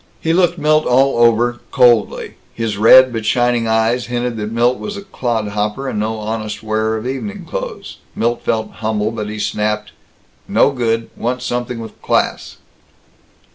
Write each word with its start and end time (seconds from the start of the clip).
He 0.19 0.33
looked 0.33 0.57
Milt 0.57 0.87
all 0.87 1.19
over, 1.19 1.59
coldly. 1.69 2.33
His 2.55 2.75
red 2.75 3.13
but 3.13 3.23
shining 3.23 3.67
eyes 3.67 4.07
hinted 4.07 4.35
that 4.37 4.51
Milt 4.51 4.79
was 4.79 4.97
a 4.97 5.03
clodhopper 5.03 5.87
and 5.87 5.99
no 5.99 6.17
honest 6.17 6.63
wearer 6.63 6.97
of 6.97 7.05
evening 7.05 7.45
clothes. 7.45 7.97
Milt 8.15 8.41
felt 8.41 8.71
humble, 8.77 9.11
but 9.11 9.29
he 9.29 9.37
snapped, 9.37 9.91
"No 10.47 10.71
good. 10.71 11.11
Want 11.15 11.43
something 11.43 11.77
with 11.79 12.01
class." 12.01 12.57